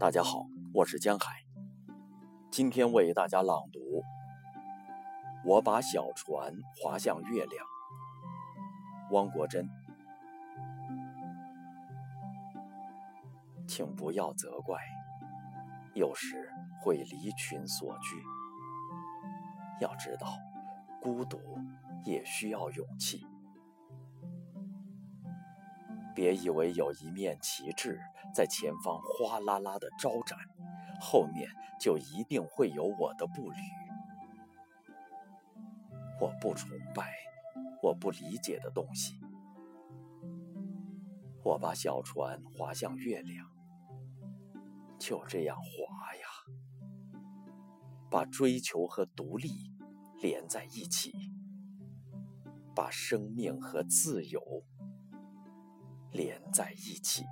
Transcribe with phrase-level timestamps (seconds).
[0.00, 1.44] 大家好，我是江海，
[2.50, 3.78] 今天为大家朗读
[5.44, 7.66] 《我把小船划向月亮》。
[9.14, 9.68] 汪国真，
[13.68, 14.78] 请不要责怪，
[15.92, 18.16] 有时会离群索居。
[19.82, 20.28] 要知道，
[21.02, 21.38] 孤独
[22.06, 23.26] 也需要勇气。
[26.20, 27.98] 别以为有一面旗帜
[28.34, 30.38] 在前方哗啦啦的招展，
[31.00, 31.48] 后面
[31.80, 33.56] 就一定会有我的步履。
[36.20, 37.10] 我不崇拜，
[37.82, 39.18] 我不理解的东西。
[41.42, 43.46] 我把小船划向月亮，
[44.98, 46.26] 就这样划呀，
[48.10, 49.72] 把追求和独立
[50.20, 51.14] 连在一起，
[52.76, 54.62] 把生命和自由。
[56.12, 57.24] 连在一起。